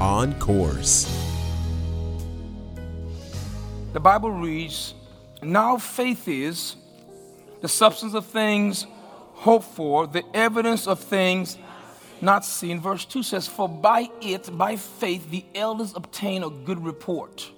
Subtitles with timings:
[0.00, 1.06] on course.
[3.92, 4.94] The Bible reads,
[5.42, 6.76] Now faith is
[7.60, 8.86] the substance of things
[9.34, 11.58] hoped for, the evidence of things
[12.20, 12.80] not seen.
[12.80, 17.50] Verse 2 says, For by it, by faith, the elders obtain a good report.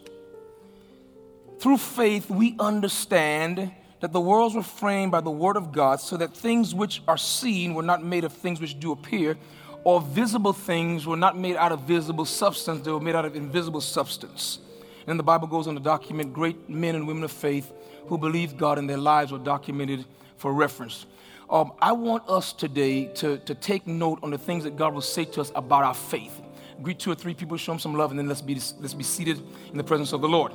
[1.60, 3.70] Through faith, we understand
[4.00, 7.16] that the worlds were framed by the word of God, so that things which are
[7.16, 9.36] seen were not made of things which do appear,
[9.84, 13.36] or visible things were not made out of visible substance, they were made out of
[13.36, 14.58] invisible substance.
[15.06, 17.70] And the Bible goes on to document great men and women of faith
[18.06, 20.06] who believed God and their lives were documented
[20.38, 21.06] for reference.
[21.50, 25.02] Um, I want us today to, to take note on the things that God will
[25.02, 26.40] say to us about our faith.
[26.82, 29.04] Greet two or three people, show them some love, and then let's be, let's be
[29.04, 30.52] seated in the presence of the Lord.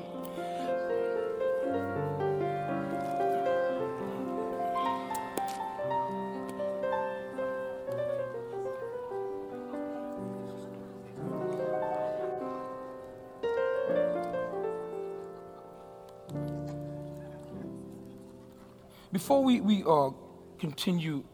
[19.20, 20.12] Before we, we uh,
[20.60, 21.26] continue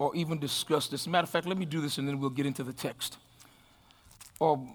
[0.00, 2.44] or even discuss this, matter of fact, let me do this and then we'll get
[2.44, 3.18] into the text.
[4.40, 4.74] Um,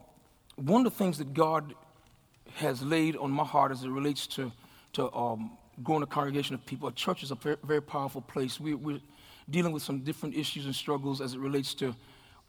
[0.56, 1.76] one of the things that God
[2.54, 4.54] has laid on my heart as it relates to,
[4.94, 8.58] to um, growing a congregation of people, a church is a very, powerful place.
[8.58, 9.02] We, we're
[9.50, 11.94] dealing with some different issues and struggles as it relates to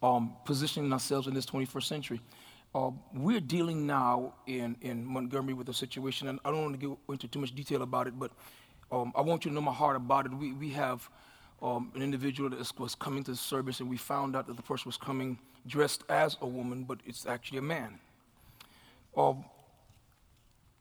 [0.01, 2.21] um, positioning ourselves in this 21st century.
[2.73, 6.87] Uh, we're dealing now in, in Montgomery with a situation, and I don't want to
[6.87, 8.31] go into too much detail about it, but
[8.91, 10.33] um, I want you to know my heart about it.
[10.33, 11.09] We, we have
[11.61, 14.63] um, an individual that was coming to the service, and we found out that the
[14.63, 17.99] person was coming dressed as a woman, but it's actually a man.
[19.15, 19.43] Um,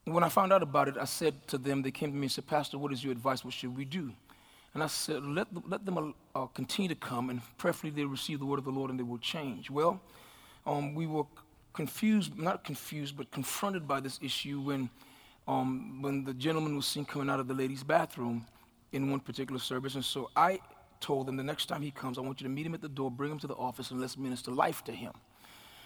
[0.04, 2.32] when I found out about it, I said to them, they came to me and
[2.32, 3.44] said, Pastor, what is your advice?
[3.44, 4.12] What should we do?
[4.72, 8.46] And I said, let, let them uh, continue to come, and preferably they receive the
[8.46, 9.70] word of the Lord and they will change.
[9.70, 10.00] Well,
[10.66, 11.24] um, we were
[11.72, 14.90] confused, not confused, but confronted by this issue when
[15.46, 18.46] um, when the gentleman was seen coming out of the ladies' bathroom
[18.92, 19.94] in one particular service.
[19.94, 20.60] And so I
[21.00, 22.88] told them the next time he comes, I want you to meet him at the
[22.88, 25.12] door, bring him to the office, and let's minister life to him.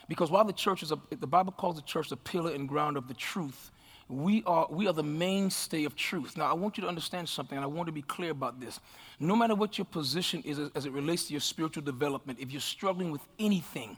[0.08, 2.96] Because while the church is, a, the Bible calls the church the pillar and ground
[2.96, 3.70] of the truth,
[4.08, 6.36] we are, we are the mainstay of truth.
[6.36, 8.80] Now, I want you to understand something, and I want to be clear about this.
[9.20, 12.60] No matter what your position is as it relates to your spiritual development, if you're
[12.60, 13.96] struggling with anything,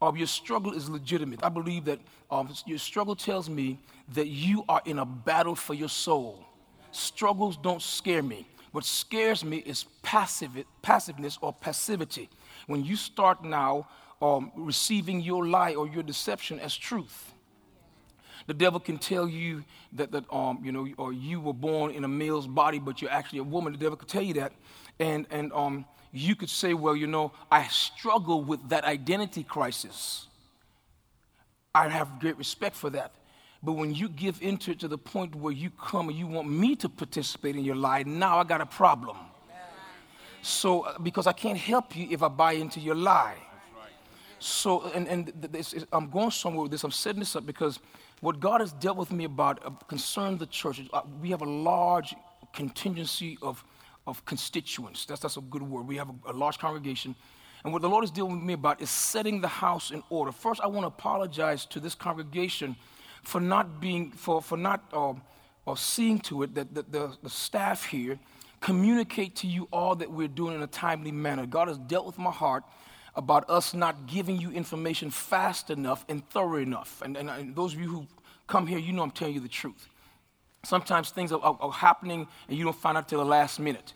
[0.00, 1.40] um, your struggle is legitimate.
[1.42, 2.00] I believe that
[2.30, 3.78] um, your struggle tells me
[4.14, 6.44] that you are in a battle for your soul.
[6.92, 8.46] Struggles don't scare me.
[8.72, 12.28] What scares me is passive, passiveness or passivity.
[12.66, 13.88] When you start now
[14.20, 17.32] um, receiving your lie or your deception as truth.
[18.46, 22.04] The devil can tell you that, that um, you know, or you were born in
[22.04, 23.72] a male's body, but you're actually a woman.
[23.72, 24.52] The devil can tell you that.
[24.98, 30.26] And, and um, you could say, well, you know, I struggle with that identity crisis.
[31.74, 33.12] I have great respect for that.
[33.62, 36.48] But when you give into it to the point where you come and you want
[36.48, 39.16] me to participate in your lie, now I got a problem.
[40.42, 43.36] So, uh, because I can't help you if I buy into your lie.
[44.38, 46.84] So, and, and this is, I'm going somewhere with this.
[46.84, 47.80] I'm setting this up because
[48.20, 50.80] what God has dealt with me about uh, concern the church.
[50.92, 52.14] Uh, we have a large
[52.52, 53.64] contingency of
[54.08, 55.04] of constituents.
[55.04, 55.86] That's, that's a good word.
[55.86, 57.14] We have a, a large congregation.
[57.62, 60.32] And what the Lord is dealing with me about is setting the house in order.
[60.32, 62.74] First, I want to apologize to this congregation
[63.22, 65.12] for not being, for, for not uh,
[65.66, 68.18] or seeing to it that the, the, the staff here
[68.60, 71.44] communicate to you all that we're doing in a timely manner.
[71.44, 72.64] God has dealt with my heart
[73.14, 77.02] about us not giving you information fast enough and thorough enough.
[77.02, 78.06] And, and, and those of you who
[78.46, 79.88] come here, you know I'm telling you the truth.
[80.64, 83.92] Sometimes things are, are, are happening and you don't find out till the last minute.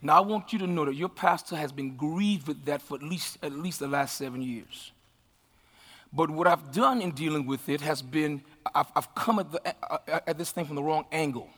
[0.00, 2.96] Now, I want you to know that your pastor has been grieved with that for
[2.96, 4.92] at least, at least the last seven years.
[6.12, 8.42] But what I've done in dealing with it has been,
[8.74, 11.48] I've, I've come at, the, at, this thing from the wrong angle.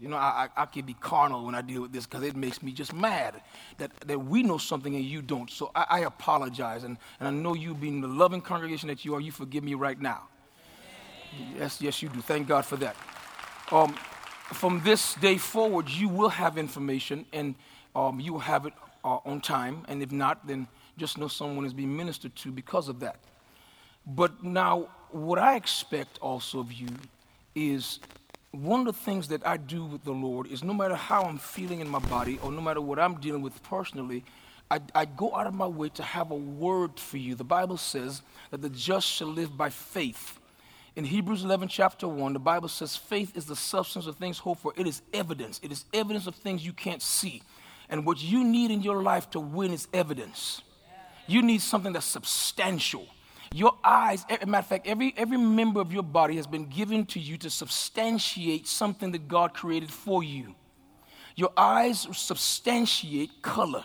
[0.00, 2.62] You know, I, I, can be carnal when I deal with this because it makes
[2.62, 3.40] me just mad
[3.78, 5.48] that, that we know something and you don't.
[5.48, 6.82] So I, I apologize.
[6.82, 9.74] And, and I know you, being the loving congregation that you are, you forgive me
[9.74, 10.22] right now.
[11.56, 12.20] Yes, yes, you do.
[12.20, 12.96] Thank God for that.
[13.70, 13.94] Um,
[14.52, 17.54] from this day forward, you will have information, and
[17.96, 18.72] um, you will have it
[19.04, 20.66] uh, on time, and if not, then
[20.96, 23.16] just know someone is being ministered to because of that.
[24.06, 26.88] But now, what I expect also of you
[27.54, 28.00] is
[28.50, 31.38] one of the things that I do with the Lord is no matter how I'm
[31.38, 34.24] feeling in my body or no matter what I'm dealing with personally,
[34.70, 37.34] I, I, go out of my way to have a word for you.
[37.34, 40.38] The Bible says that the just shall live by faith.
[40.96, 44.60] In Hebrews 11, chapter 1, the Bible says, Faith is the substance of things hoped
[44.62, 44.72] for.
[44.76, 45.58] It is evidence.
[45.62, 47.42] It is evidence of things you can't see.
[47.88, 50.62] And what you need in your life to win is evidence.
[51.26, 53.06] You need something that's substantial.
[53.52, 57.20] Your eyes, matter of fact, every, every member of your body has been given to
[57.20, 60.54] you to substantiate something that God created for you.
[61.34, 63.84] Your eyes substantiate color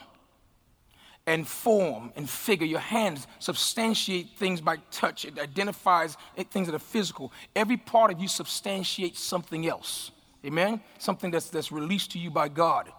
[1.29, 2.65] and form and figure.
[2.65, 5.25] Your hands substantiate things by touch.
[5.25, 6.17] It identifies
[6.49, 7.31] things that are physical.
[7.55, 10.09] Every part of you substantiates something else.
[10.43, 10.81] Amen?
[10.97, 12.91] Something that's, that's released to you by God.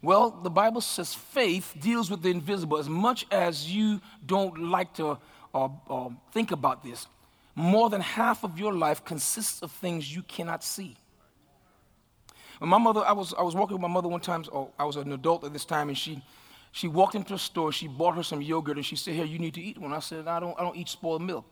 [0.00, 2.78] Well, the Bible says faith deals with the invisible.
[2.78, 5.18] As much as you don't like to
[5.54, 7.06] uh, uh, think about this,
[7.54, 10.96] more than half of your life consists of things you cannot see.
[12.58, 14.44] When my mother, I was, I was walking with my mother one time,
[14.78, 16.22] I was an adult at this time, and she,
[16.76, 19.38] she walked into a store, she bought her some yogurt, and she said, Here, you
[19.38, 19.94] need to eat one.
[19.94, 21.46] I said, I don't, I don't eat spoiled milk.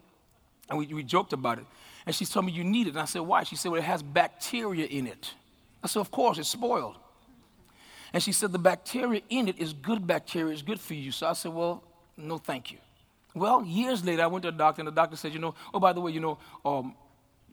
[0.69, 1.65] And we, we joked about it.
[2.05, 2.91] And she told me, You need it.
[2.91, 3.43] And I said, Why?
[3.43, 5.33] She said, Well, it has bacteria in it.
[5.83, 6.97] I said, Of course, it's spoiled.
[8.13, 11.11] And she said, The bacteria in it is good bacteria, it's good for you.
[11.11, 11.83] So I said, Well,
[12.19, 12.77] no, thank you.
[13.35, 15.81] Well, years later, I went to a doctor, and the doctor said, You know, oh,
[15.81, 16.37] by the way, you know,
[16.67, 16.95] um,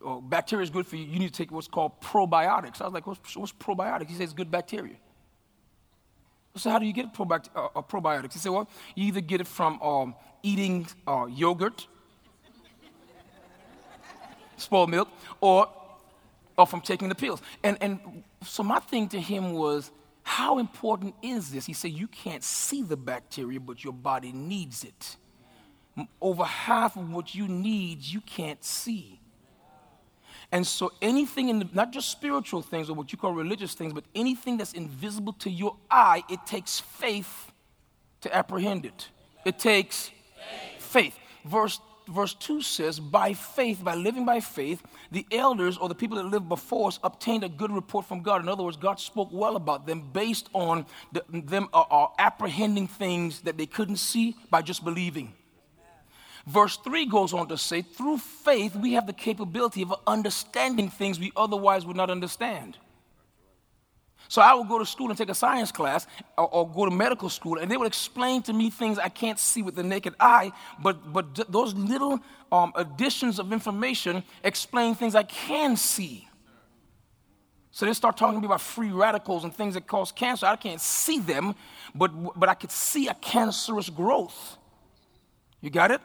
[0.04, 1.06] oh, bacteria is good for you.
[1.06, 2.82] You need to take what's called probiotics.
[2.82, 4.10] I was like, What's, what's probiotics?
[4.10, 4.98] He says, Good bacteria.
[6.56, 8.34] So, how do you get uh, probiotics?
[8.34, 11.88] He said, Well, you either get it from um, eating uh, yogurt,
[14.58, 15.08] spoiled milk,
[15.40, 15.68] or,
[16.58, 17.42] or from taking the pills.
[17.64, 19.92] And, and so, my thing to him was,
[20.24, 21.66] how important is this?
[21.66, 25.16] He said, You can't see the bacteria, but your body needs it.
[26.22, 29.21] Over half of what you need, you can't see.
[30.52, 33.94] And so, anything in the, not just spiritual things or what you call religious things,
[33.94, 37.52] but anything that's invisible to your eye, it takes faith
[38.22, 39.08] to apprehend it.
[39.46, 40.12] It takes
[40.80, 41.18] faith.
[41.46, 41.80] Verse
[42.12, 44.82] verse 2 says, By faith, by living by faith,
[45.12, 48.42] the elders or the people that lived before us obtained a good report from God.
[48.42, 52.88] In other words, God spoke well about them based on the, them uh, uh, apprehending
[52.88, 55.34] things that they couldn't see by just believing.
[56.48, 61.20] Verse 3 goes on to say, Through faith, we have the capability of understanding things
[61.20, 62.78] we otherwise would not understand.
[64.28, 66.08] So I would go to school and take a science class
[66.38, 69.38] or, or, go to medical school, and they would explain to me things I can't
[69.38, 72.20] see with the naked eye, but, but d- those little
[72.52, 76.30] um, additions of information explain things I can see.
[77.72, 80.46] So they start talking to me about free radicals and things that cause cancer.
[80.46, 81.56] I can't see them,
[81.96, 84.58] but, but I could see a cancerous growth.
[85.62, 86.02] You got it?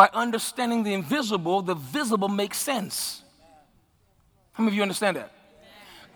[0.00, 3.22] By understanding the invisible, the visible makes sense.
[4.52, 5.30] How many of you understand that?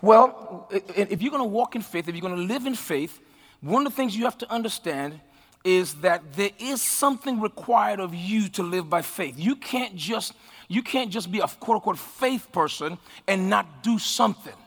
[0.01, 3.19] Well, if you're going to walk in faith, if you're going to live in faith,
[3.61, 5.19] one of the things you have to understand
[5.63, 9.35] is that there is something required of you to live by faith.
[9.37, 10.33] You can't just
[10.67, 12.97] you can't just be a quote unquote faith person
[13.27, 14.57] and not do something.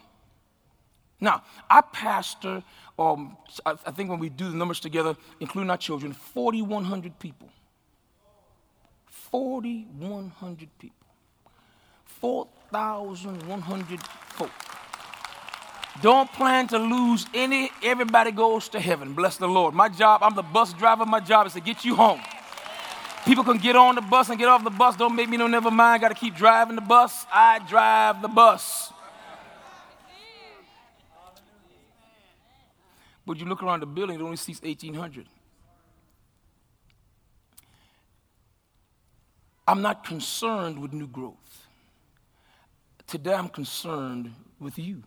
[1.21, 2.63] Now, I pastor,
[2.97, 3.37] um,
[3.67, 7.49] I think when we do the numbers together, including our children, 4,100 people.
[9.31, 11.07] 4,100 people.
[12.05, 14.51] 4,100 folk.
[16.01, 17.71] Don't plan to lose any.
[17.83, 19.15] Everybody goes to heaven.
[19.15, 19.75] Bless the Lord.
[19.75, 21.05] My job, I'm the bus driver.
[21.05, 22.21] My job is to get you home.
[23.25, 24.97] People can get on the bus and get off the bus.
[24.97, 26.01] Don't make me no never mind.
[26.01, 27.27] Got to keep driving the bus.
[27.33, 28.93] I drive the bus.
[33.27, 35.27] But you look around the building, it only seats 1,800.
[39.69, 41.67] I'm not concerned with new growth.
[43.07, 45.03] Today, I'm concerned with you.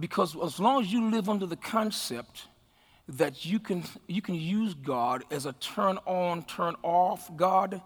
[0.00, 2.48] Because as long as you live under the concept
[3.08, 7.80] that you can, you can use God as a turn on, turn off God,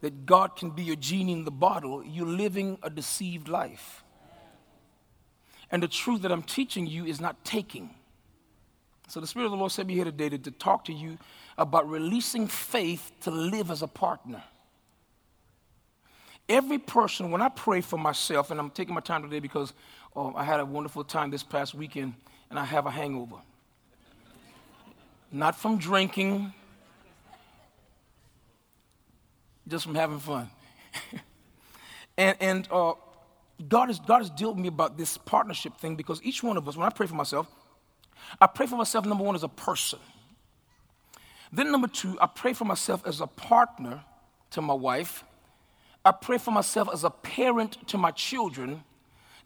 [0.00, 4.02] that God can be your genie in the bottle, you're living a deceived life.
[5.70, 7.90] And the truth that I'm teaching you is not taking.
[9.08, 11.18] So the Spirit of the Lord sent me here today to, to talk to you
[11.58, 14.42] about releasing faith to live as a partner.
[16.48, 19.72] Every person, when I pray for myself, and I'm taking my time today because
[20.14, 22.14] um, I had a wonderful time this past weekend
[22.50, 23.36] and I have a hangover.
[25.32, 26.52] Not from drinking,
[29.66, 30.50] just from having fun.
[32.18, 32.92] and and uh,
[33.68, 36.68] God, has, God has dealt with me about this partnership thing because each one of
[36.68, 37.48] us, when I pray for myself,
[38.40, 39.98] I pray for myself, number one, as a person.
[41.52, 44.04] Then, number two, I pray for myself as a partner
[44.50, 45.24] to my wife.
[46.04, 48.84] I pray for myself as a parent to my children.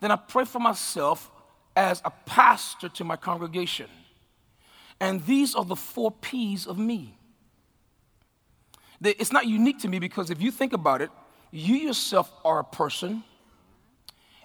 [0.01, 1.31] Then I pray for myself
[1.77, 3.89] as a pastor to my congregation.
[5.01, 7.17] And these are the four P's of me.
[9.01, 11.11] It's not unique to me because if you think about it,
[11.53, 13.23] you yourself are a person.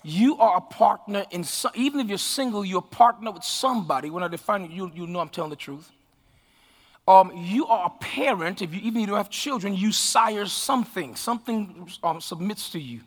[0.04, 4.10] You are a partner in some, even if you're single, you're a partner with somebody.
[4.10, 5.92] When I define it, you, you know I'm telling the truth.
[7.08, 8.62] Um, you are a parent.
[8.62, 11.16] If you even if you don't have children, you sire something.
[11.16, 13.02] Something um, submits to you.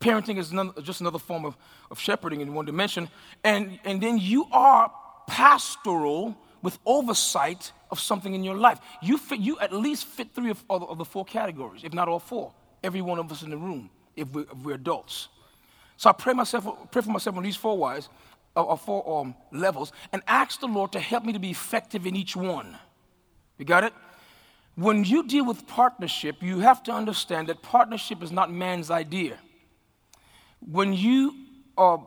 [0.00, 1.56] Parenting is none, just another form of,
[1.90, 3.08] of shepherding in one dimension.
[3.42, 4.92] And, and then you are
[5.26, 8.80] pastoral with oversight of something in your life.
[9.02, 12.18] You, fit, you at least fit three of, of, the four categories, if not all
[12.18, 12.52] four.
[12.82, 15.28] Every one of us in the room, if we're, if we're adults.
[16.04, 18.10] So I pray, myself, pray for myself on these four wise,
[18.54, 22.06] or, or four um, levels, and ask the Lord to help me to be effective
[22.06, 22.76] in each one.
[23.56, 23.94] You got it?
[24.74, 29.38] When you deal with partnership, you have to understand that partnership is not man's idea
[30.70, 31.34] when you
[31.76, 31.98] uh,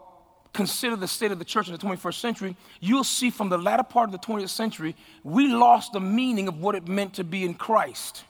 [0.53, 3.83] consider the state of the church in the 21st century, you'll see from the latter
[3.83, 7.43] part of the 20th century, we lost the meaning of what it meant to be
[7.43, 8.23] in Christ.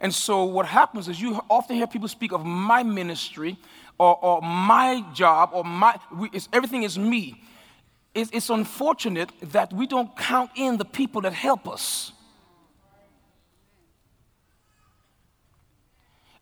[0.00, 3.58] And so, what happens is you often hear people speak of my ministry
[3.98, 7.42] or, or my job or my, we, everything is me.
[8.14, 12.12] It's, it's unfortunate that we don't count in the people that help us.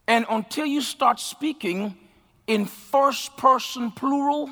[0.07, 1.97] And until you start speaking
[2.47, 4.51] in first person plural,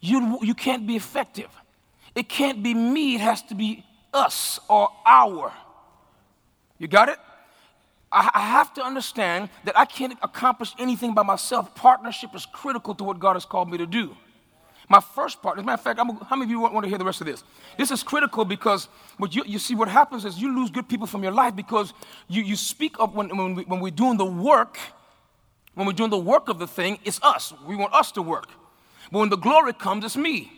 [0.00, 1.48] you, you can't be effective.
[2.14, 5.52] It can't be me, it has to be us or our.
[6.78, 7.18] You got it?
[8.12, 11.74] I, have to understand that I can't accomplish anything by myself.
[11.74, 14.16] Partnership is critical to what God has called me to do.
[14.88, 16.84] My first part, as a matter of fact, I'm, how many of you want, want,
[16.84, 17.42] to hear the rest of this?
[17.76, 21.08] This is critical because what you, you see, what happens is you lose good people
[21.08, 21.92] from your life because
[22.28, 24.78] you, you speak up when, when, we, when we're doing the work
[25.76, 27.52] when we're doing the work of the thing, it's us.
[27.66, 28.48] We want us to work.
[29.12, 30.50] But when the glory comes, it's me.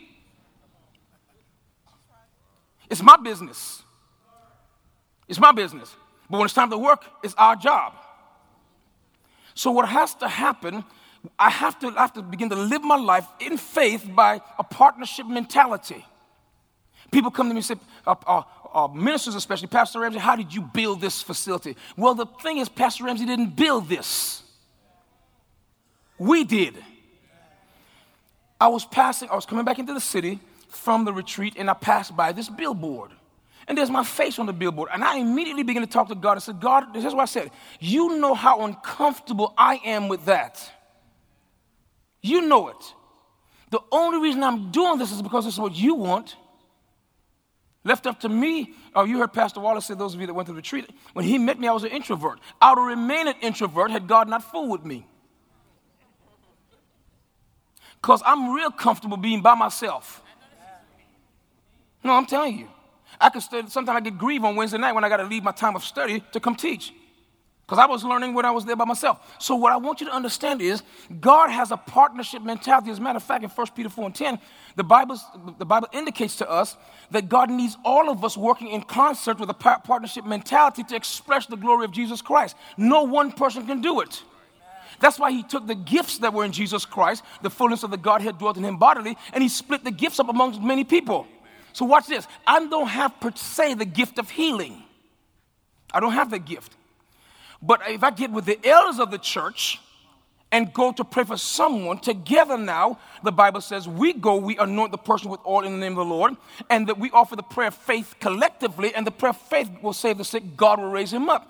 [2.89, 3.83] It's my business.
[5.27, 5.93] It's my business.
[6.29, 7.93] But when it's time to work, it's our job.
[9.55, 10.83] So, what has to happen,
[11.37, 14.63] I have to, I have to begin to live my life in faith by a
[14.63, 16.05] partnership mentality.
[17.11, 18.43] People come to me and say, uh, uh,
[18.73, 21.75] uh, ministers especially, Pastor Ramsey, how did you build this facility?
[21.97, 24.43] Well, the thing is, Pastor Ramsey didn't build this.
[26.17, 26.75] We did.
[28.61, 31.73] I was passing, I was coming back into the city from the retreat, and I
[31.73, 33.11] passed by this billboard.
[33.69, 34.89] And there's my face on the billboard.
[34.91, 36.35] And I immediately began to talk to God.
[36.35, 37.51] I said, God, this is what I said.
[37.79, 40.59] You know how uncomfortable I am with that.
[42.21, 42.93] You know it.
[43.69, 46.35] The only reason I'm doing this is because is what you want.
[47.83, 50.47] Left up to me, oh, you heard Pastor Wallace say, those of you that went
[50.47, 52.39] to the retreat, when he met me, I was an introvert.
[52.59, 55.05] I would remain an introvert had God not fooled with me.
[58.01, 60.23] Because I'm real comfortable being by myself.
[62.03, 62.67] No, I'm telling you.
[63.19, 65.43] I could study, sometimes I get grieved on Wednesday night when I got to leave
[65.43, 66.93] my time of study to come teach.
[67.69, 69.19] Because I was learning when I was there by myself.
[69.37, 70.81] So, what I want you to understand is
[71.19, 72.89] God has a partnership mentality.
[72.89, 74.39] As a matter of fact, in 1 Peter 4 and 10,
[74.75, 75.23] the, Bible's,
[75.59, 76.75] the Bible indicates to us
[77.11, 81.45] that God needs all of us working in concert with a partnership mentality to express
[81.45, 82.55] the glory of Jesus Christ.
[82.75, 84.23] No one person can do it.
[84.99, 87.97] That's why he took the gifts that were in Jesus Christ, the fullness of the
[87.97, 91.27] Godhead dwelt in him bodily, and he split the gifts up amongst many people.
[91.79, 92.27] So watch this.
[92.45, 94.83] I don't have per se the gift of healing.
[95.93, 96.75] I don't have that gift.
[97.61, 99.79] But if I get with the elders of the church
[100.51, 104.91] and go to pray for someone together now, the Bible says we go, we anoint
[104.91, 106.35] the person with oil in the name of the Lord,
[106.69, 109.93] and that we offer the prayer of faith collectively, and the prayer of faith will
[109.93, 111.49] save the sick, God will raise him up.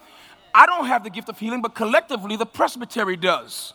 [0.53, 3.73] I don't have the gift of healing, but collectively the presbytery does.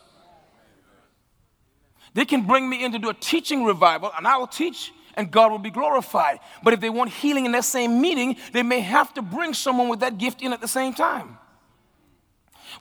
[2.13, 5.31] They can bring me in to do a teaching revival, and I will teach, and
[5.31, 6.39] God will be glorified.
[6.63, 9.89] But if they want healing in that same meeting, they may have to bring someone
[9.89, 11.37] with that gift in at the same time.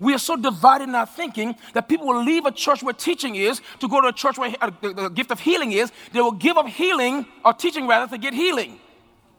[0.00, 3.36] We are so divided in our thinking that people will leave a church where teaching
[3.36, 5.92] is to go to a church where uh, the, gift of healing is.
[6.12, 8.80] They will give up healing, or teaching rather, to get healing.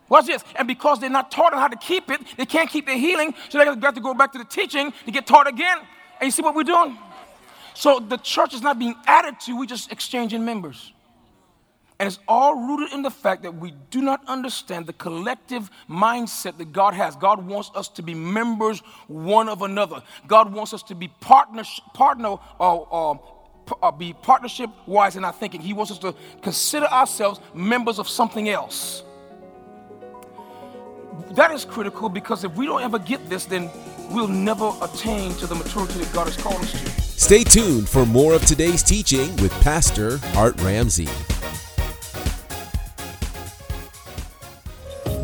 [0.08, 0.44] Watch this.
[0.56, 3.34] And because they're not taught on how to keep it, they can't keep their healing,
[3.50, 5.80] so they have to go back to the teaching to get taught again.
[6.20, 6.98] And you see what we're doing?
[7.74, 10.94] So the church is not being added to, we're just exchanging members.
[12.00, 16.58] And it's all rooted in the fact that we do not understand the collective mindset
[16.58, 17.16] that God has.
[17.16, 20.04] God wants us to be members one of another.
[20.28, 23.22] God wants us to be partners, partner, or, or,
[23.82, 25.62] or be partnership wise in our thinking.
[25.62, 29.04] He wants us to consider ourselves members of something else
[31.32, 33.70] that is critical because if we don't ever get this, then
[34.12, 37.02] we'll never attain to the maturity that God has called us to.
[37.02, 41.08] Stay tuned for more of today's teaching with Pastor Hart Ramsey.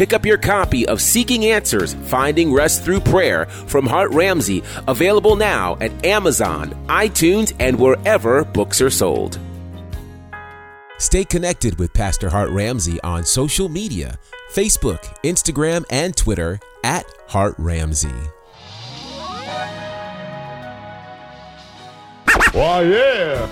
[0.00, 5.36] Pick up your copy of Seeking Answers Finding Rest Through Prayer from Hart Ramsey, available
[5.36, 9.38] now at Amazon, iTunes, and wherever books are sold.
[10.96, 14.18] Stay connected with Pastor Hart Ramsey on social media
[14.54, 18.08] Facebook, Instagram, and Twitter at Hart Ramsey.
[22.52, 23.46] Why, yeah.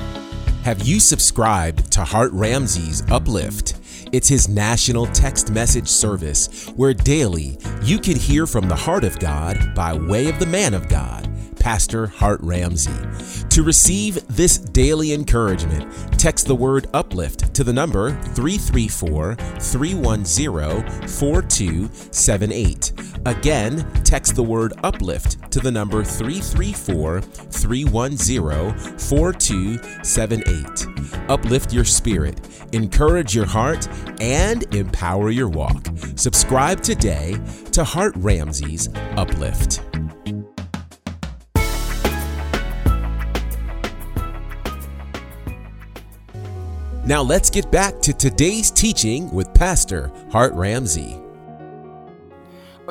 [0.64, 3.74] Have you subscribed to Hart Ramsey's Uplift?
[4.10, 9.18] It's his national text message service where daily you can hear from the heart of
[9.18, 12.92] God by way of the man of God, Pastor Hart Ramsey.
[13.50, 22.92] To receive this daily encouragement, text the word uplift to the number 334 310 4278.
[23.26, 31.28] Again, text the word uplift to the number 334 310 4278.
[31.28, 32.40] Uplift your spirit,
[32.72, 33.88] encourage your heart,
[34.20, 35.86] and empower your walk.
[36.16, 37.36] Subscribe today
[37.72, 39.82] to Hart Ramsey's Uplift.
[47.08, 51.18] Now let's get back to today's teaching with Pastor Hart Ramsey.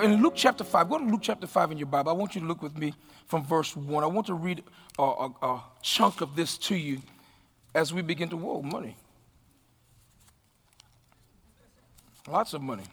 [0.02, 2.10] In Luke chapter 5, go to Luke chapter 5 in your Bible.
[2.10, 2.96] I want you to look with me
[3.28, 4.04] from verse 1.
[4.04, 4.64] I want to read
[4.98, 7.00] a, a, a chunk of this to you
[7.76, 8.98] as we begin to, whoa, money.
[12.28, 12.86] Lots of money.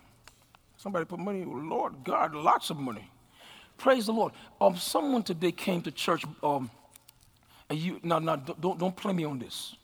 [0.76, 3.10] Somebody put money, Lord God, lots of money.
[3.78, 4.34] Praise the Lord.
[4.60, 6.70] Um, someone today came to church, um,
[7.70, 9.74] and you, now, now, don't, don't play me on this.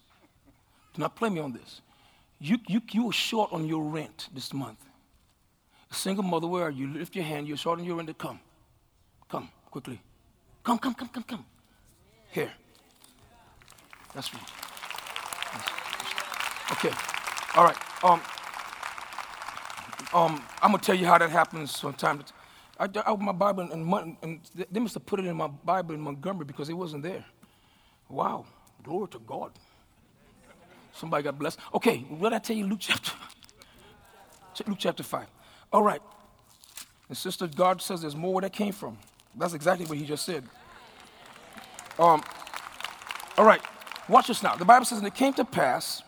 [0.94, 1.80] Do not play me on this.
[2.40, 4.78] You, you, you were short on your rent this month.
[5.90, 6.88] A single mother, where are you?
[6.88, 7.48] Lift your hand.
[7.48, 8.16] You're short on your rent.
[8.18, 8.40] Come.
[9.28, 10.00] Come, quickly.
[10.64, 11.44] Come, come, come, come, come.
[12.30, 12.52] Here.
[14.14, 14.42] That's right.
[16.72, 16.90] Okay.
[17.56, 17.76] All right.
[18.04, 18.20] Um,
[20.12, 22.24] um, I'm gonna tell you how that happens sometime.
[22.78, 26.00] I, I my Bible and, and they must have put it in my Bible in
[26.00, 27.24] Montgomery because it wasn't there.
[28.08, 28.46] Wow,
[28.82, 29.52] glory to God.
[30.94, 31.58] Somebody got blessed.
[31.74, 32.66] Okay, what did I tell you?
[32.66, 33.12] Luke chapter,
[34.66, 35.26] Luke chapter five.
[35.72, 36.02] All right,
[37.08, 38.98] and sister, God says there's more where that came from.
[39.36, 40.44] That's exactly what He just said.
[41.98, 42.22] Um,
[43.36, 43.60] all right,
[44.08, 44.56] watch this now.
[44.56, 46.02] The Bible says, and it came to pass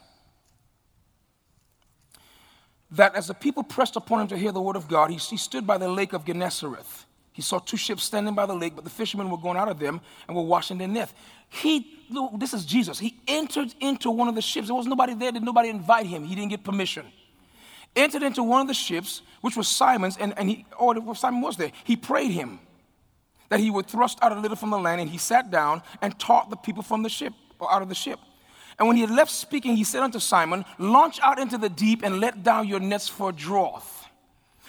[2.92, 5.37] that as the people pressed upon him to hear the word of God, he, he,
[5.37, 7.05] stood by the lake of Gennesareth.
[7.33, 9.79] He saw two ships standing by the lake, but the fishermen were going out of
[9.79, 11.14] them and were washing their nets.
[11.49, 11.99] He,
[12.37, 12.99] this is Jesus.
[12.99, 14.68] He entered into one of the ships.
[14.68, 15.33] There was nobody there.
[15.33, 16.25] Did nobody invite him?
[16.25, 17.07] He didn't get permission.
[17.97, 21.57] Entered into one of the ships, which was Simon's, and, and he, oh, Simon was
[21.57, 21.73] there.
[21.85, 22.61] He prayed him
[23.49, 26.18] that he would thrust out a little from the land, and he sat down and
[26.18, 28.18] taught the people from the ship, or out of the ship.
[28.79, 32.03] And when he had left speaking, he said unto Simon, Launch out into the deep
[32.03, 33.83] and let down your nets for a draught.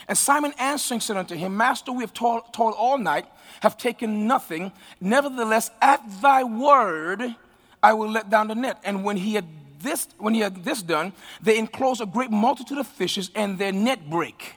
[0.07, 3.25] And Simon answering said unto him, Master, we have toiled, all night,
[3.61, 4.71] have taken nothing.
[4.99, 7.35] Nevertheless, at thy word,
[7.81, 8.79] I will let down the net.
[8.83, 9.45] And when he had
[9.79, 13.71] this, when he had this done, they enclosed a great multitude of fishes, and their
[13.71, 14.55] net brake.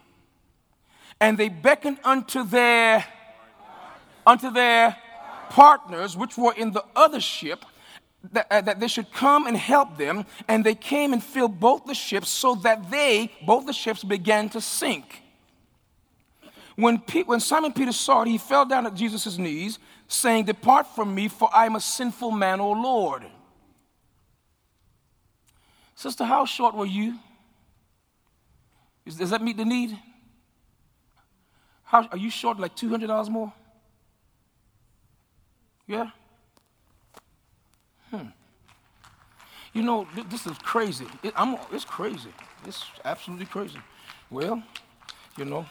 [1.21, 3.05] And they beckoned unto their
[4.27, 4.97] unto their
[5.51, 7.65] partners, which were in the other ship,
[8.33, 10.27] that, uh, that they should come and help them.
[10.49, 14.49] And they came and filled both the ships so that they, both the ships, began
[14.51, 15.23] to sink.
[16.77, 20.87] When, Pe- when Simon Peter saw it, he fell down at Jesus' knees, saying, Depart
[20.95, 23.25] from me, for I am a sinful man, O Lord.
[25.95, 27.19] Sister, how short were you?
[29.07, 29.99] Is, does that meet the need?
[31.85, 33.53] How, are you short like $200 more?
[35.87, 36.11] Yeah?
[38.11, 38.27] Hmm.
[39.73, 41.07] You know, this is crazy.
[41.23, 41.33] It,
[41.73, 42.31] it's crazy.
[42.67, 43.79] It's absolutely crazy.
[44.31, 44.63] Well,
[45.39, 45.65] you know.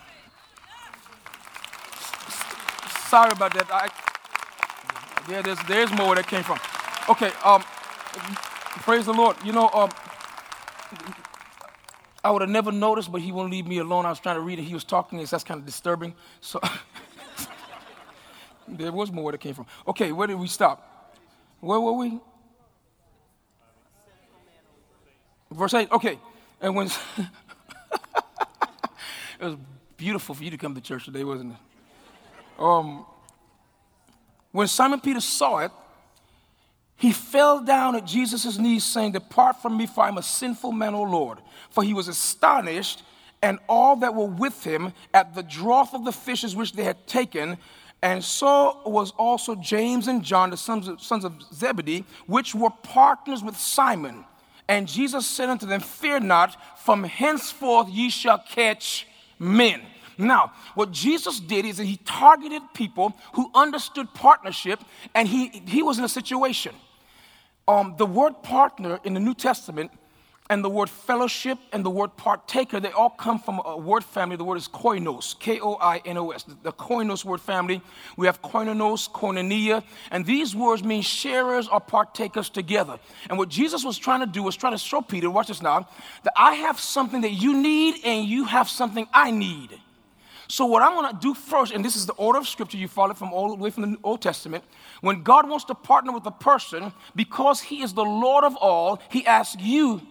[3.16, 3.72] Sorry about that.
[3.72, 3.90] I,
[5.32, 6.60] yeah, there's, there's more where that came from.
[7.08, 7.64] Okay, um,
[8.82, 9.38] praise the Lord.
[9.42, 9.90] You know, um,
[12.26, 14.06] I would have never noticed, but he won't leave me alone.
[14.06, 14.64] I was trying to read it.
[14.64, 16.14] He was talking, and that's kind of disturbing.
[16.42, 16.60] So
[18.68, 19.68] there was more where that came from.
[19.88, 21.16] Okay, where did we stop?
[21.62, 22.20] Where were we?
[25.52, 25.90] Verse 8.
[25.90, 26.20] Okay.
[26.60, 27.30] And when it
[29.40, 29.56] was
[29.96, 31.75] beautiful for you to come to church today, wasn't it?
[32.58, 33.06] Um,
[34.52, 35.72] when Simon Peter saw it,
[36.98, 40.96] he fell down at Jesus' knees, saying, Depart from me, for I'm a sinful man,
[40.96, 41.40] O Lord.
[41.70, 43.04] For he was astonished,
[43.42, 47.06] and all that were with him, at the draught of the fishes which they had
[47.06, 47.58] taken.
[48.02, 52.70] And so was also James and John, the sons of, sons of Zebedee, which were
[52.70, 54.24] partners with Simon.
[54.68, 59.06] And Jesus said unto them, Fear not, from henceforth ye shall catch
[59.38, 59.82] men.
[60.18, 64.80] Now, what Jesus did is he targeted people who understood partnership,
[65.14, 66.74] and he, he was in a situation.
[67.68, 69.92] Um, the word partner in the New Testament
[70.50, 74.36] and the word fellowship and the word partaker, they all come from a word family.
[74.36, 77.82] The word is koinos, K O I N O S, the koinos word family.
[78.16, 83.00] We have koinonos, koinonia, and these words mean sharers or partakers together.
[83.30, 85.88] And what Jesus was trying to do was trying to show Peter, watch this now,
[86.24, 89.80] that I have something that you need and you have something I need.
[90.48, 92.88] So, what I'm going to do first, and this is the order of scripture, you
[92.88, 94.64] follow it from all the way from the Old Testament.
[95.02, 99.00] When God wants to partner with a person, because He is the Lord of all,
[99.10, 100.02] He asks you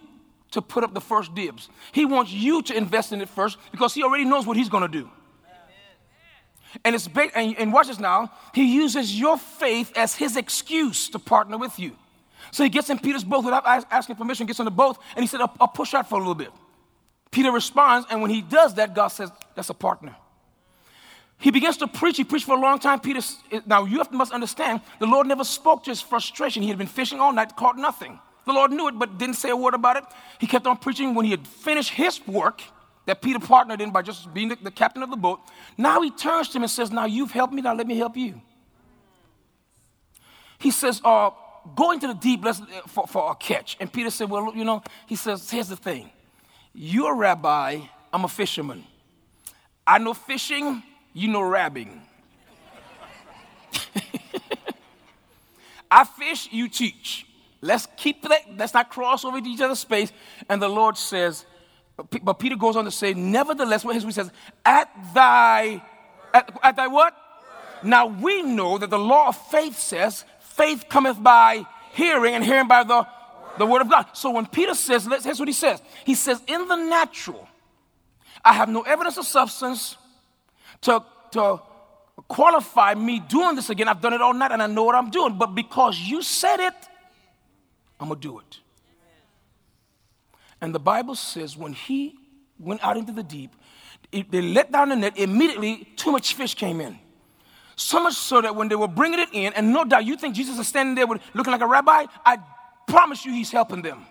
[0.55, 1.69] to put up the first dibs.
[1.91, 4.83] He wants you to invest in it first because he already knows what he's going
[4.83, 5.09] to do.
[6.83, 8.31] And it's ba- and, and watch this now.
[8.53, 11.97] He uses your faith as his excuse to partner with you.
[12.51, 15.27] So he gets in Peter's boat without asking permission, gets on the boat, and he
[15.27, 16.51] said, I'll, I'll push out for a little bit.
[17.31, 20.15] Peter responds, and when he does that, God says, That's a partner.
[21.37, 22.17] He begins to preach.
[22.17, 22.99] He preached for a long time.
[22.99, 23.21] Peter,
[23.65, 26.63] now you have to, must understand, the Lord never spoke to his frustration.
[26.63, 28.19] He had been fishing all night, caught nothing.
[28.45, 30.03] The Lord knew it, but didn't say a word about it.
[30.39, 32.61] He kept on preaching when he had finished his work
[33.05, 35.39] that Peter partnered in by just being the, the captain of the boat.
[35.77, 38.15] Now he turns to him and says, Now you've helped me, now let me help
[38.17, 38.41] you.
[40.59, 41.31] He says, uh,
[41.75, 43.75] Go into the deep let's, for, for a catch.
[43.79, 46.11] And Peter said, Well, you know, he says, Here's the thing.
[46.73, 47.79] You're a rabbi,
[48.13, 48.83] I'm a fisherman.
[49.87, 50.83] I know fishing,
[51.15, 52.01] you know rabbing.
[55.89, 57.25] I fish, you teach.
[57.61, 60.11] Let's keep that, let's not cross over each other's space.
[60.49, 61.45] And the Lord says,
[62.21, 64.29] but Peter goes on to say, nevertheless, what he says,
[64.65, 65.81] at thy,
[66.33, 67.15] at, at thy what?
[67.81, 72.67] Now we know that the law of faith says, faith cometh by hearing, and hearing
[72.67, 73.07] by the,
[73.57, 74.07] the word of God.
[74.11, 75.81] So when Peter says, here's what he says.
[76.03, 77.47] He says, in the natural,
[78.43, 79.95] I have no evidence of substance
[80.85, 81.61] to, to
[82.27, 83.87] qualify me doing this again.
[83.87, 85.37] I've done it all night and I know what I'm doing.
[85.37, 86.73] But because you said it,
[87.99, 88.59] I'm going to do it.
[90.61, 92.15] And the Bible says when he
[92.59, 93.51] went out into the deep,
[94.11, 96.97] it, they let down the net, immediately too much fish came in.
[97.75, 100.35] So much so that when they were bringing it in, and no doubt you think
[100.35, 102.37] Jesus is standing there with, looking like a rabbi, I
[102.87, 104.05] promise you he's helping them.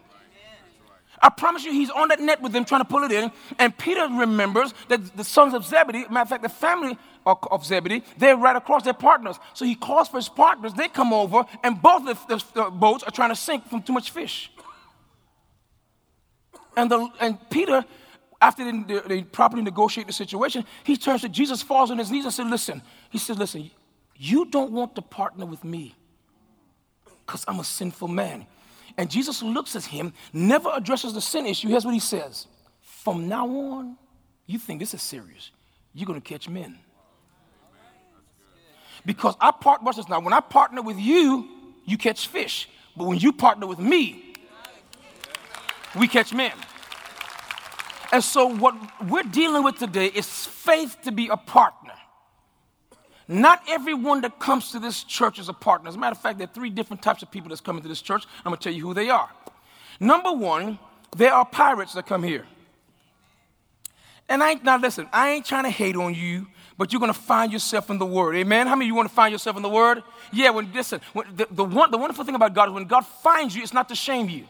[1.24, 3.32] I promise you, he's on that net with them trying to pull it in.
[3.58, 8.02] And Peter remembers that the sons of Zebedee, matter of fact, the family of Zebedee,
[8.18, 9.37] they're right across their partners.
[9.54, 10.74] So he calls for his partners.
[10.74, 13.94] They come over, and both the, the, the boats are trying to sink from too
[13.94, 14.52] much fish.
[16.76, 17.87] And, the, and Peter,
[18.42, 22.26] after they, they properly negotiate the situation, he turns to Jesus, falls on his knees,
[22.26, 23.70] and says, Listen, he says, Listen,
[24.14, 25.94] you don't want to partner with me
[27.24, 28.46] because I'm a sinful man.
[28.96, 31.68] And Jesus looks at him, never addresses the sin issue.
[31.68, 32.46] Here's what he says
[32.80, 33.96] From now on,
[34.46, 35.50] you think this is serious.
[35.92, 36.78] You're going to catch men.
[39.07, 41.48] Because I part, watch this now, when I partner with you,
[41.85, 42.68] you catch fish.
[42.96, 44.35] But when you partner with me,
[45.98, 46.52] we catch men.
[48.12, 48.74] And so, what
[49.09, 51.93] we're dealing with today is faith to be a partner.
[53.26, 55.88] Not everyone that comes to this church is a partner.
[55.88, 57.88] As a matter of fact, there are three different types of people that's coming to
[57.88, 58.24] this church.
[58.44, 59.30] I'm going to tell you who they are.
[59.98, 60.78] Number one,
[61.16, 62.44] there are pirates that come here.
[64.28, 66.46] And I now listen, I ain't trying to hate on you,
[66.78, 68.37] but you're to find yourself in the Word.
[68.37, 68.66] Amen?
[68.66, 70.02] How many of you want to find yourself in the Word?
[70.32, 73.02] Yeah, when, listen, when, the, the, one, the wonderful thing about God is when God
[73.02, 74.46] finds you, it's not to shame you,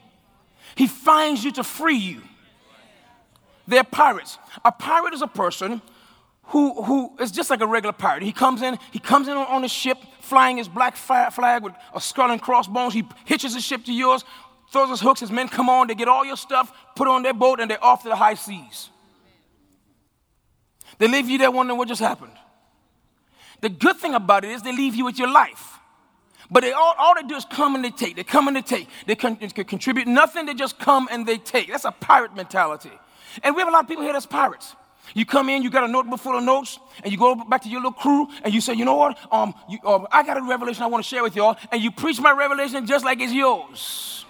[0.76, 2.22] He finds you to free you.
[3.66, 4.38] They're pirates.
[4.64, 5.80] A pirate is a person
[6.46, 8.22] who, who is just like a regular pirate.
[8.22, 12.00] He comes in, he comes in on, a ship, flying his black flag with a
[12.00, 12.94] skull and crossbones.
[12.94, 14.24] He hitches his ship to yours,
[14.70, 17.35] throws his hooks, his men come on, they get all your stuff, put on their
[17.35, 18.90] boat, and they're off to the high seas.
[20.98, 22.33] They leave you there wondering what just happened.
[23.61, 25.78] The good thing about it is they leave you with your life.
[26.50, 28.16] But they all, all they do is come and they take.
[28.16, 28.88] They come and they take.
[29.07, 30.46] They can contribute nothing.
[30.46, 31.68] They just come and they take.
[31.68, 32.92] That's a pirate mentality.
[33.42, 34.76] And we have a lot of people here that's pirates.
[35.12, 37.68] You come in, you got a notebook full of notes, and you go back to
[37.68, 39.18] your little crew, and you say, you know what?
[39.30, 41.90] Um, you, um, I got a revelation I want to share with y'all, and you
[41.90, 44.24] preach my revelation just like it's yours.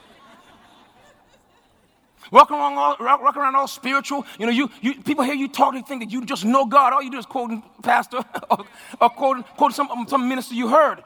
[2.31, 4.27] Walking around all, walking around all spiritual.
[4.39, 6.93] You know, you, you people hear you talk, they think that you just know God.
[6.93, 8.19] All you do is quoting pastor
[8.51, 8.65] or,
[9.01, 11.03] or quoting, quoting some, some minister you heard.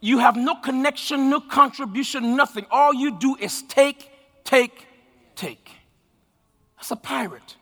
[0.00, 2.66] You have no connection, no contribution, nothing.
[2.70, 4.10] All you do is take,
[4.44, 4.86] take,
[5.34, 5.70] take.
[6.76, 7.56] That's a pirate.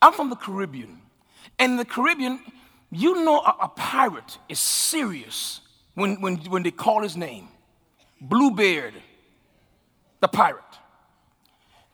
[0.00, 1.00] I'm from the Caribbean.
[1.58, 2.40] And in the Caribbean,
[2.90, 5.60] you know a, a pirate is serious
[5.94, 7.48] when, when, when they call his name.
[8.20, 8.94] Bluebeard,
[10.20, 10.62] the pirate.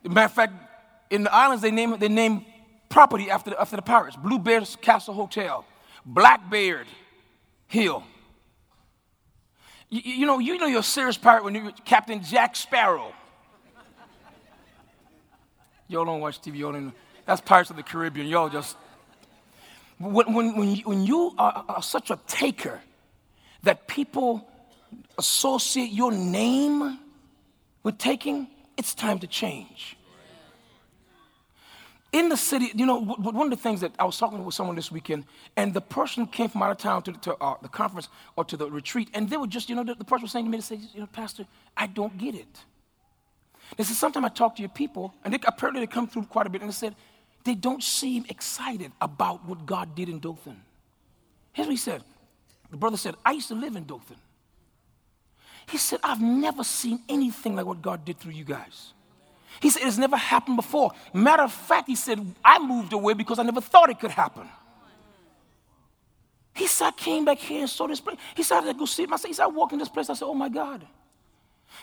[0.04, 0.52] matter of fact,
[1.10, 2.44] in the islands, they name, they name
[2.88, 4.16] property after the, after the pirates.
[4.16, 5.64] Bluebeard's Castle Hotel,
[6.04, 6.86] Blackbeard
[7.66, 8.04] Hill.
[9.88, 13.12] You, you, know, you know you're a serious pirate when you're Captain Jack Sparrow.
[15.88, 16.92] Y'all don't watch TV, y'all don't know.
[17.26, 18.26] That's Pirates of the Caribbean.
[18.26, 18.76] Y'all just.
[19.98, 22.80] When, when, when, you, when you are, such a taker
[23.62, 24.48] that people
[25.16, 26.98] associate your name
[27.84, 29.96] with taking, it's time to change.
[32.12, 34.76] In the city, you know, one of the things that I was talking with someone
[34.76, 35.24] this weekend,
[35.56, 38.56] and the person came from out of town to, to uh, the conference or to
[38.56, 40.58] the retreat, and they were just, you know, the, the person was saying to me,
[40.58, 42.64] they said, you know, Pastor, I don't get it.
[43.76, 46.46] They said, sometimes I talk to your people, and they, apparently they come through quite
[46.46, 46.96] a bit, and they said,
[47.44, 50.60] they don't seem excited about what God did in Dothan.
[51.52, 52.02] Here's what he said.
[52.70, 54.16] The brother said, I used to live in Dothan.
[55.68, 58.92] He said, I've never seen anything like what God did through you guys.
[59.60, 60.92] He said, it's never happened before.
[61.12, 64.48] Matter of fact, he said, I moved away because I never thought it could happen.
[66.54, 68.16] He said, I came back here and saw this place.
[68.34, 69.28] He said, I had to go see it myself.
[69.28, 70.10] He said, I walked in this place.
[70.10, 70.86] I said, oh my God.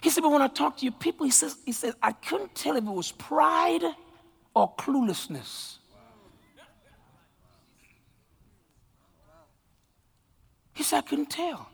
[0.02, 2.54] He said, but when I talk to your people, he says, he said, I couldn't
[2.56, 3.84] tell if it was pride
[4.60, 5.78] or cluelessness.
[10.74, 11.68] He said, I couldn't tell.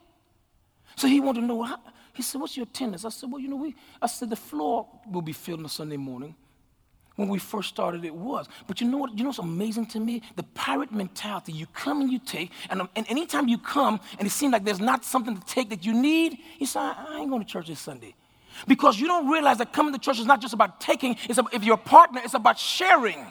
[0.95, 1.77] So he wanted to know, how,
[2.13, 3.05] he said, what's your attendance?
[3.05, 5.97] I said, well, you know, we, I said, the floor will be filled on Sunday
[5.97, 6.35] morning.
[7.15, 8.47] When we first started, it was.
[8.67, 9.17] But you know what?
[9.17, 10.21] You know what's amazing to me?
[10.35, 11.53] The pirate mentality.
[11.53, 14.65] You come and you take, and, um, and anytime you come and it seems like
[14.65, 17.67] there's not something to take that you need, you say, I ain't going to church
[17.67, 18.15] this Sunday.
[18.67, 21.53] Because you don't realize that coming to church is not just about taking, it's about,
[21.53, 23.25] if you're a partner, it's about sharing.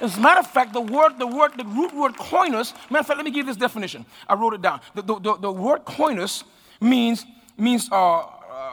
[0.00, 3.06] As a matter of fact, the word, the word, the root word koinos, matter of
[3.06, 4.06] fact, let me give this definition.
[4.28, 4.80] I wrote it down.
[4.94, 6.44] The, the, the, the word koinos
[6.80, 8.24] means, means uh, uh,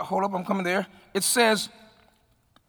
[0.03, 0.85] hold up, I'm coming there.
[1.13, 1.69] It says,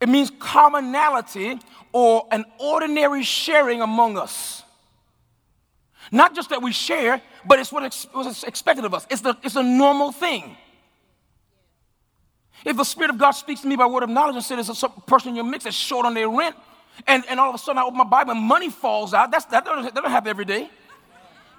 [0.01, 1.59] it means commonality
[1.91, 4.63] or an ordinary sharing among us.
[6.11, 9.05] Not just that we share, but it's what is expected of us.
[9.09, 10.55] It's, the, it's a normal thing.
[12.65, 14.83] If the Spirit of God speaks to me by word of knowledge and says there's
[14.83, 16.55] a person in your mix that's short on their rent,
[17.05, 19.45] and, and all of a sudden I open my Bible and money falls out, that's,
[19.45, 20.69] that, doesn't, that doesn't happen every day.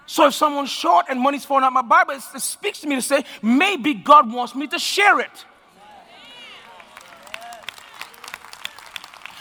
[0.07, 2.97] So if someone's short and money's falling out my Bible, it, it speaks to me
[2.97, 5.45] to say, maybe God wants me to share it.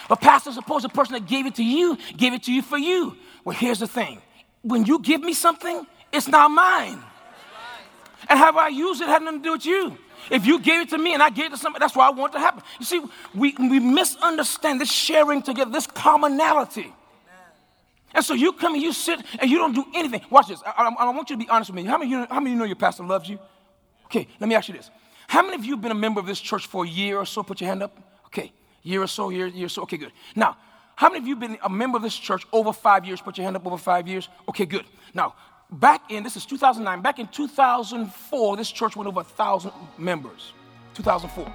[0.10, 2.78] But pastor, suppose the person that gave it to you gave it to you for
[2.78, 3.18] you.
[3.44, 4.22] Well, here's the thing.
[4.62, 7.02] When you give me something, it's not mine.
[8.30, 9.98] And how I use it had nothing to do with you.
[10.30, 12.10] If you gave it to me and I gave it to somebody, that's what I
[12.12, 12.64] want it to happen.
[12.80, 13.02] You see,
[13.34, 16.94] we, we misunderstand this sharing together, this commonality.
[18.14, 20.22] And so you come and you sit and you don't do anything.
[20.30, 20.62] Watch this.
[20.66, 21.84] I, I, I want you to be honest with me.
[21.84, 23.38] How many, you, how many of you know your pastor loves you?
[24.06, 24.90] Okay, let me ask you this.
[25.28, 27.26] How many of you have been a member of this church for a year or
[27.26, 27.44] so?
[27.44, 27.98] Put your hand up.
[28.28, 29.84] Okay, year or so, year, year or so.
[29.84, 30.14] Okay, good.
[30.36, 30.58] Now,
[30.96, 33.22] how many of you have been a member of this church over five years?
[33.22, 34.30] Put your hand up over five years.
[34.50, 34.86] Okay, good.
[35.14, 35.36] Now,
[35.72, 40.54] back in, this is 2009, back in 2004, this church went over a thousand members.
[40.94, 41.54] 2004.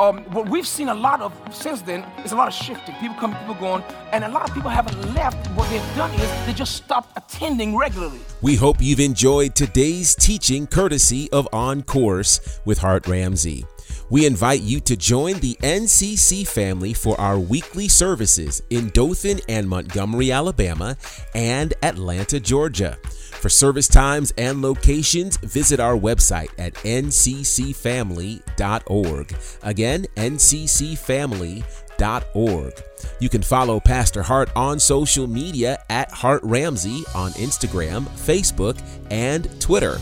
[0.00, 2.94] Um, what we've seen a lot of since then is a lot of shifting.
[3.00, 5.44] People coming, people going, and a lot of people haven't left.
[5.56, 8.20] What they've done is they just stopped attending regularly.
[8.40, 13.66] We hope you've enjoyed today's teaching courtesy of On Course with Hart Ramsey.
[14.10, 19.68] We invite you to join the NCC family for our weekly services in Dothan and
[19.68, 20.96] Montgomery, Alabama,
[21.34, 22.96] and Atlanta, Georgia.
[23.02, 29.36] For service times and locations, visit our website at nccfamily.org.
[29.62, 32.72] Again, nccfamily.org.
[33.20, 39.60] You can follow Pastor Hart on social media at Hart Ramsey on Instagram, Facebook, and
[39.60, 39.98] Twitter.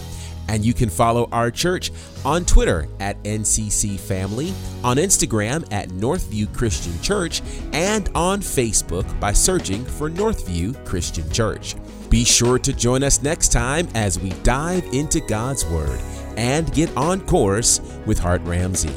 [0.49, 1.91] And you can follow our church
[2.25, 4.55] on Twitter at NCC Family,
[4.85, 11.75] on Instagram at Northview Christian Church, and on Facebook by searching for Northview Christian Church.
[12.11, 16.01] Be sure to join us next time as we dive into God's Word
[16.37, 18.95] and get on course with Hart Ramsey.